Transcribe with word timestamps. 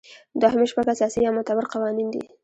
دوهم 0.41 0.61
شپږ 0.71 0.85
اساسي 0.93 1.19
یا 1.25 1.31
معتبر 1.35 1.65
قوانین 1.73 2.07
دي. 2.13 2.23